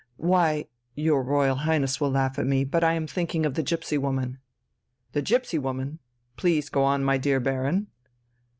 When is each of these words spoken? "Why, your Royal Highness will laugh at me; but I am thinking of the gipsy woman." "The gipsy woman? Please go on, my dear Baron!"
"Why, 0.17 0.65
your 0.95 1.21
Royal 1.21 1.57
Highness 1.57 2.01
will 2.01 2.09
laugh 2.09 2.39
at 2.39 2.47
me; 2.47 2.63
but 2.63 2.83
I 2.83 2.93
am 2.93 3.05
thinking 3.05 3.45
of 3.45 3.53
the 3.53 3.61
gipsy 3.61 3.99
woman." 3.99 4.39
"The 5.11 5.21
gipsy 5.21 5.59
woman? 5.59 5.99
Please 6.37 6.69
go 6.69 6.83
on, 6.83 7.03
my 7.03 7.19
dear 7.19 7.39
Baron!" 7.39 7.85